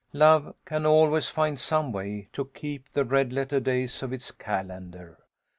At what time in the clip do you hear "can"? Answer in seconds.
0.65-0.83